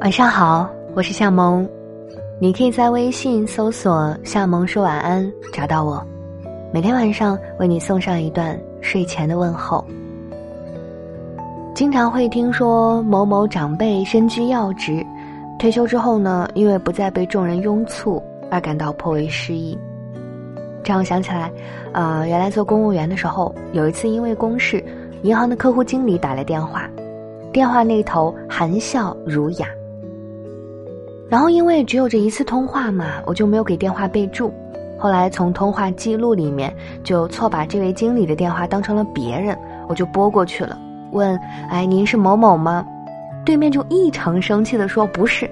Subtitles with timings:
[0.00, 1.68] 晚上好，我是夏萌，
[2.38, 6.00] 你可以在微信搜索“夏萌说晚安”找到我，
[6.72, 9.84] 每天晚上为你送上一段睡前的问候。
[11.74, 15.04] 经常会听说某某长辈身居要职，
[15.58, 18.22] 退休之后呢，因为不再被众人拥簇
[18.52, 19.76] 而感到颇为失意。
[20.84, 21.50] 这让我想起来，
[21.92, 24.82] 呃，原来做公务员的时候，有一次因为公事，
[25.22, 26.88] 银行的客户经理打来电话，
[27.52, 29.66] 电话那头含笑儒雅。
[31.28, 34.52] 然后因为只有这一次通话嘛，我就没有给电话备注。
[34.98, 36.74] 后来从通话记录里面
[37.04, 39.56] 就错把这位经理的电话当成了别人，
[39.88, 40.76] 我就拨过去了，
[41.12, 41.38] 问
[41.70, 42.84] ：“哎，您是某某吗？”
[43.46, 45.48] 对面就异常生气的说：“不是。”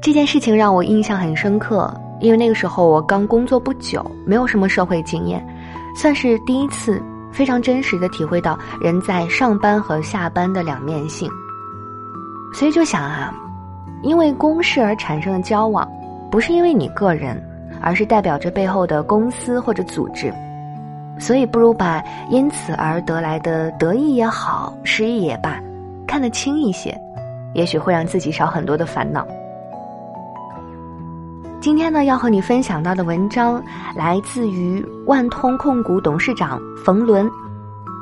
[0.00, 5.44] 这件事情让我印象很深刻，因为那个时候我刚工作不久，没有什么社会经验，
[5.96, 7.02] 算是第一次
[7.32, 11.28] 非常真实的体会到人在上班和下班的两面性。
[12.54, 13.34] 所以就想啊。
[14.02, 15.88] 因为公事而产生的交往，
[16.30, 17.40] 不是因为你个人，
[17.80, 20.32] 而是代表着背后的公司或者组织，
[21.18, 25.60] 所以不如把因此而得来的得意也好，失意也罢，
[26.06, 26.96] 看得轻一些，
[27.54, 29.26] 也许会让自己少很多的烦恼。
[31.60, 33.60] 今天呢，要和你分享到的文章
[33.96, 37.28] 来自于万通控股董事长冯仑，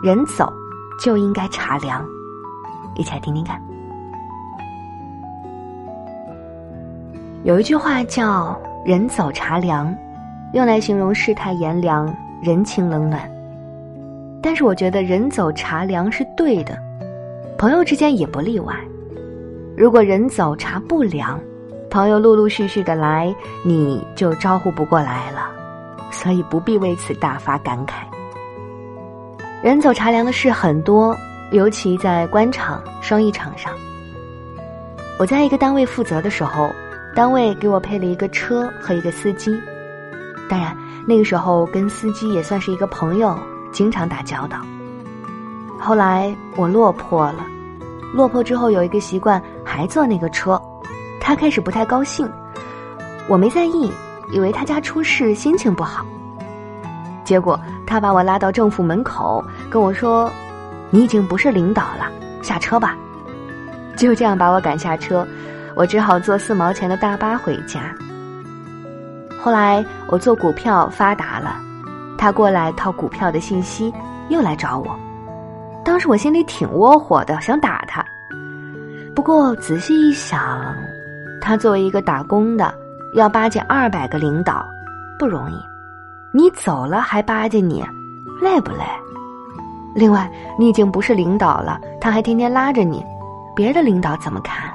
[0.02, 0.52] 人走
[1.02, 2.04] 就应该茶凉，
[2.96, 3.58] 一起来听听看。
[7.46, 9.96] 有一句话叫“人走茶凉”，
[10.52, 13.22] 用来形容世态炎凉、人情冷暖。
[14.42, 16.76] 但是我觉得“人走茶凉”是对的，
[17.56, 18.74] 朋友之间也不例外。
[19.76, 21.38] 如果人走茶不凉，
[21.88, 25.48] 朋友陆陆续续的来，你就招呼不过来了。
[26.10, 27.92] 所以不必为此大发感慨。
[29.62, 31.16] 人走茶凉的事很多，
[31.52, 33.72] 尤其在官场、生意场上。
[35.16, 36.68] 我在一个单位负责的时候。
[37.16, 39.58] 单位给我配了一个车和一个司机，
[40.50, 43.34] 当然那个时候跟司机也算是一个朋友，
[43.72, 44.58] 经常打交道。
[45.80, 47.46] 后来我落魄了，
[48.12, 50.60] 落魄之后有一个习惯，还坐那个车，
[51.18, 52.30] 他开始不太高兴，
[53.28, 53.90] 我没在意，
[54.30, 56.04] 以为他家出事，心情不好。
[57.24, 60.30] 结果他把我拉到政府门口，跟我说
[60.92, 62.12] ：“你已经不是领导了，
[62.42, 62.94] 下车吧。”
[63.96, 65.26] 就这样把我赶下车。
[65.76, 67.94] 我只好坐四毛钱的大巴回家。
[69.38, 71.54] 后来我做股票发达了，
[72.16, 73.92] 他过来套股票的信息，
[74.30, 74.98] 又来找我。
[75.84, 78.02] 当时我心里挺窝火的，想打他。
[79.14, 80.74] 不过仔细一想，
[81.42, 82.74] 他作为一个打工的，
[83.14, 84.66] 要巴结二百个领导，
[85.18, 85.54] 不容易。
[86.32, 87.84] 你走了还巴结你，
[88.40, 88.78] 累不累？
[89.94, 93.04] 另外，你已经不是领导了，他还天天拉着你，
[93.54, 94.72] 别的领导怎么看？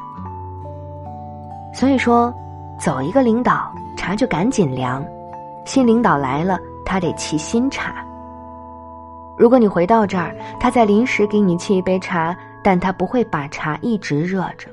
[1.73, 2.33] 所以说，
[2.79, 5.01] 走一个领导，茶就赶紧凉；
[5.65, 8.05] 新领导来了，他得沏新茶。
[9.37, 14.67] 如果你回到这儿，他再临时给你沏一杯茶，但他不会把茶一直热着。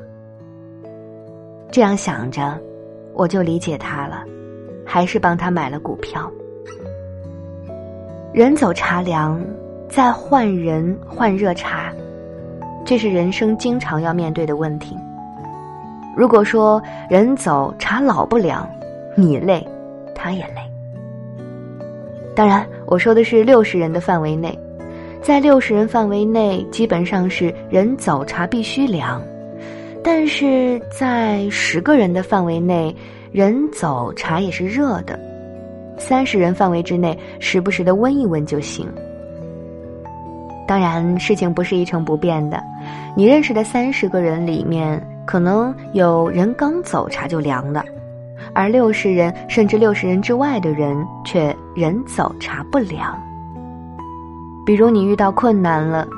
[1.71, 2.59] 这样想着，
[3.15, 4.25] 我就理解他了，
[4.85, 6.31] 还是帮他买了股票。
[8.33, 9.43] 人走茶凉，
[9.89, 11.93] 再换人换热茶，
[12.85, 14.97] 这是人生经常要面对的问题。
[16.19, 18.69] 如果说人走茶老不凉，
[19.15, 19.65] 你累，
[20.17, 20.61] 他也累。
[22.35, 24.59] 当然，我说的是六十人的范围内，
[25.23, 29.21] 在六十人范围内，基本上是人走茶必须凉；
[30.03, 32.93] 但是在十个人的范围内，
[33.31, 35.17] 人走茶也是热的。
[35.99, 38.89] 三十人范围之内，时不时的温一温就行。
[40.67, 42.61] 当然，事情不是一成不变的，
[43.17, 45.01] 你认识的三十个人里面。
[45.29, 47.85] 可能有人刚走茶就凉了，
[48.55, 53.15] 而六十人甚至六十人之外的人却人走茶不凉。
[54.65, 56.09] 比如你遇到困难了，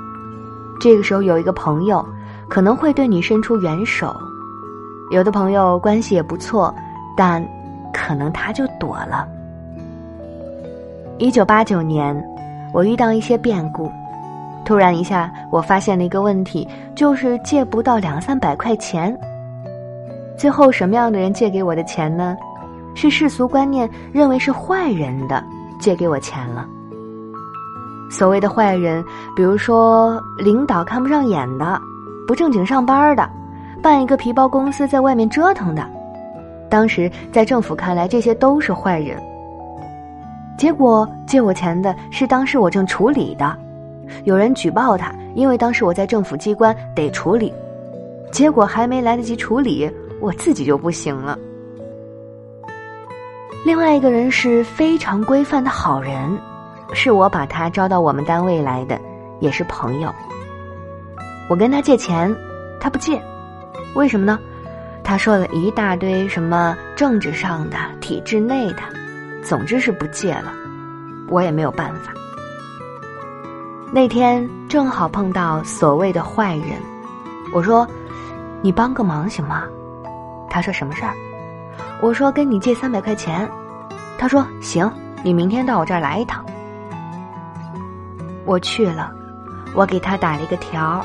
[0.81, 2.07] 这个时候有一个朋友
[2.49, 4.15] 可能会对你伸出援手，
[5.11, 6.73] 有的朋友关系也不错，
[7.17, 7.45] 但
[7.93, 9.27] 可能他就躲了。
[11.19, 12.17] 一九八九年，
[12.73, 13.91] 我遇到一些变故。
[14.71, 19.13] 突然一下，我发现了一个问题，就是借不到两三百块钱。
[20.39, 22.37] 最后什么样的人借给我的钱呢？
[22.95, 25.43] 是世俗观念认为是坏人的
[25.81, 26.65] 借给我钱了。
[28.13, 31.77] 所谓的坏人，比如说领导看不上眼的，
[32.25, 33.29] 不正经上班的，
[33.83, 35.85] 办一个皮包公司在外面折腾的。
[36.69, 39.21] 当时在政府看来，这些都是坏人。
[40.57, 43.53] 结果借我钱的是当时我正处理的。
[44.25, 47.53] 有人举报他，因为当时我在政府机关得处理，
[48.33, 49.91] 结果还没来得及处理，
[50.21, 51.39] 我自己就不行了。
[53.65, 56.39] 另外一个人是非常规范的好人，
[56.93, 58.99] 是我把他招到我们单位来的，
[59.41, 60.11] 也是朋友。
[61.49, 62.35] 我跟他借钱，
[62.81, 63.21] 他不借，
[63.95, 64.39] 为什么呢？
[65.03, 68.83] 他说了一大堆什么政治上的、体制内的，
[69.43, 70.53] 总之是不借了。
[71.29, 72.13] 我也没有办法。
[73.93, 76.81] 那天正好碰到所谓的坏人，
[77.53, 77.87] 我说
[78.63, 79.65] ：“你帮个忙行吗？”
[80.49, 81.13] 他说：“什么事儿？”
[82.01, 83.51] 我说：“跟你借三百块钱。”
[84.17, 84.89] 他说：“行，
[85.25, 86.45] 你明天到我这儿来一趟。”
[88.47, 89.11] 我去了，
[89.75, 91.05] 我给他打了一个条。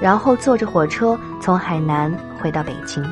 [0.00, 3.04] 然后坐着火车从海南回到北京。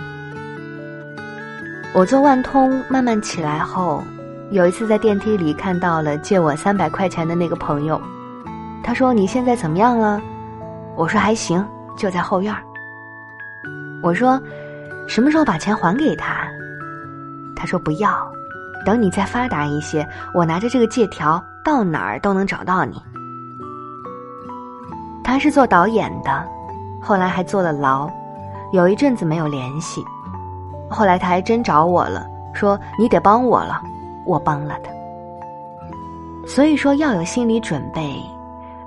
[1.93, 4.05] 我坐万通慢慢起来后，
[4.51, 8.01] 有一次在电梯里看到了借我三百块钱的那个朋友，
[8.83, 10.21] 他说：“你现在怎么样了？”
[10.97, 12.55] 我说：“还行，就在后院。”
[14.03, 14.41] 我说
[15.09, 16.47] ：“什么时候把钱还给他？”
[17.57, 18.31] 他说：“不要，
[18.85, 23.03] 等你再发达一些，我拿着这个借条到哪儿都能找到你。”
[25.25, 26.47] 他是做导演的。
[27.03, 28.11] 后来还坐了牢，
[28.73, 30.05] 有一阵子没有联系。
[30.91, 33.81] 后来他还真找我了，说你得帮我了，
[34.25, 34.91] 我帮了他。
[36.47, 38.21] 所以说要有心理准备，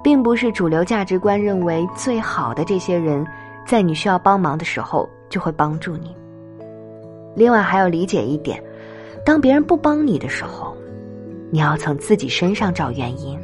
[0.04, 3.26] 并不是主流价值观认为最好的这些人，
[3.66, 6.16] 在你需要帮忙的时候就会帮助你。
[7.36, 8.62] 另外还要理解一点，
[9.26, 10.74] 当别人不帮你的时候，
[11.52, 13.40] 你要从自己身上找原因。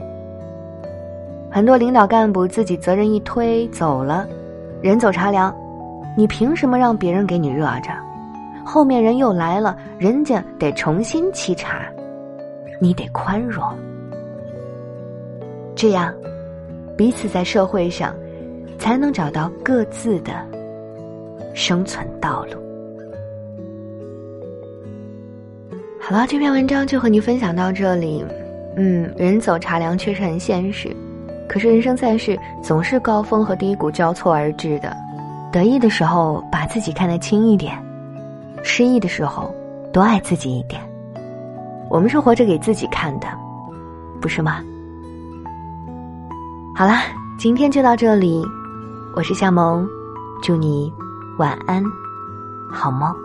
[1.51, 4.27] 很多领导干部自己责任一推走了。
[4.81, 5.55] 人走茶凉，
[6.17, 7.91] 你凭什么让别人给你热着？
[8.65, 11.81] 后面人又来了，人家得重新沏茶，
[12.81, 13.63] 你得宽容。
[15.75, 16.13] 这样，
[16.97, 18.15] 彼此在社会上
[18.77, 20.33] 才能找到各自的
[21.53, 22.53] 生存道路。
[25.99, 28.23] 好了，这篇文章就和你分享到这里。
[28.77, 30.95] 嗯，人走茶凉确实很现实。
[31.47, 34.95] 可是人生在世，总是高峰和低谷交错而至的。
[35.51, 37.73] 得意的时候，把自己看得轻一点；
[38.63, 39.53] 失意的时候，
[39.93, 40.81] 多爱自己一点。
[41.89, 43.27] 我们是活着给自己看的，
[44.19, 44.61] 不是吗？
[46.77, 47.03] 好啦，
[47.37, 48.45] 今天就到这里。
[49.13, 49.87] 我是夏萌，
[50.43, 50.93] 祝你
[51.37, 51.81] 晚安，
[52.69, 53.24] 好梦。